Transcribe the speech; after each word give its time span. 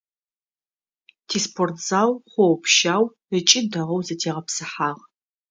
Тиспортзал 1.27 2.11
хъоопщау 2.31 3.03
ыкӏи 3.37 3.61
дэгъоу 3.71 4.01
зэтегъэпсыхьагъ. 4.07 5.01